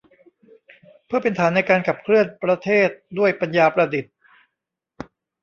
[1.05, 4.13] เพื่อเป็นฐานในการขับเคลื่อนประเทศด้วยปัญญาประดิษฐ์